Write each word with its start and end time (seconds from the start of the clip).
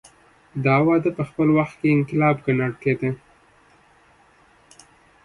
دا 0.65 0.75
وده 0.87 1.09
په 1.17 1.23
خپل 1.29 1.47
وخت 1.57 1.75
کې 1.79 1.93
انقلاب 1.95 2.35
ګڼل 2.45 2.73
کېده. 2.83 3.11